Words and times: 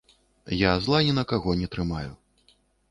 Я 0.61 0.71
зла 0.85 1.03
ні 1.09 1.13
на 1.21 1.27
каго 1.35 1.57
не 1.63 1.67
трымаю. 1.77 2.13